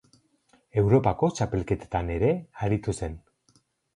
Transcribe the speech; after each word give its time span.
Europako 0.81 1.29
txapelketetan 1.39 2.09
ere 2.15 2.31
aritu 2.69 2.99
zen. 3.01 3.21